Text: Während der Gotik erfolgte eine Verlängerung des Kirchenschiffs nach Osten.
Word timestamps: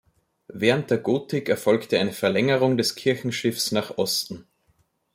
Während 0.47 0.89
der 0.89 0.97
Gotik 0.97 1.47
erfolgte 1.47 1.99
eine 1.99 2.11
Verlängerung 2.11 2.75
des 2.75 2.95
Kirchenschiffs 2.95 3.71
nach 3.71 3.99
Osten. 3.99 4.47